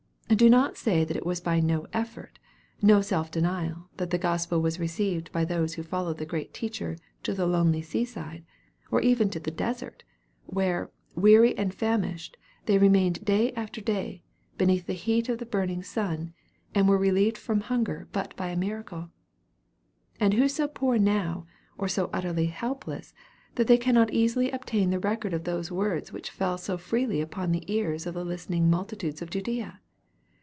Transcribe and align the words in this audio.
Do 0.33 0.49
not 0.49 0.77
say 0.77 1.03
that 1.03 1.17
it 1.17 1.25
was 1.25 1.41
by 1.41 1.59
no 1.59 1.87
effort, 1.91 2.39
no 2.81 3.01
self 3.01 3.29
denial, 3.31 3.89
that 3.97 4.11
the 4.11 4.17
gospel 4.17 4.61
was 4.61 4.79
received 4.79 5.29
by 5.33 5.43
those 5.43 5.73
who 5.73 5.83
followed 5.83 6.19
the 6.19 6.25
great 6.25 6.53
Teacher 6.53 6.97
to 7.23 7.33
the 7.33 7.45
lonely 7.45 7.81
sea 7.81 8.05
side, 8.05 8.45
or 8.89 9.01
even 9.01 9.29
to 9.31 9.41
the 9.41 9.51
desert, 9.51 10.05
where, 10.45 10.89
weary 11.15 11.55
and 11.57 11.73
famished, 11.75 12.37
they 12.65 12.77
remained 12.77 13.25
day 13.25 13.51
after 13.55 13.81
day, 13.81 14.23
beneath 14.57 14.85
the 14.87 14.93
heat 14.93 15.27
of 15.27 15.41
a 15.41 15.45
burning 15.45 15.83
sun, 15.83 16.33
and 16.73 16.87
were 16.87 16.97
relieved 16.97 17.37
from 17.37 17.59
hunger 17.59 18.07
but 18.13 18.33
by 18.37 18.47
a 18.47 18.55
miracle. 18.57 19.09
And 20.17 20.35
who 20.35 20.47
so 20.47 20.65
poor 20.69 20.97
now, 20.97 21.45
or 21.77 21.89
so 21.89 22.09
utterly 22.13 22.45
helpless, 22.45 23.13
that 23.55 23.67
they 23.67 23.77
cannot 23.77 24.13
easily 24.13 24.49
obtain 24.49 24.91
the 24.91 24.99
record 24.99 25.33
of 25.33 25.43
those 25.43 25.73
words 25.73 26.13
which 26.13 26.29
fell 26.31 26.57
so 26.57 26.77
freely 26.77 27.19
upon 27.19 27.51
the 27.51 27.65
ears 27.71 28.05
of 28.05 28.13
the 28.13 28.23
listening 28.23 28.69
multitudes 28.69 29.21
of 29.21 29.29
Judea? 29.29 29.81